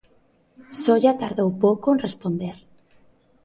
Solla 0.81 1.11
tardou 1.21 1.49
pouco 1.63 1.87
en 1.93 2.01
responder. 2.05 2.55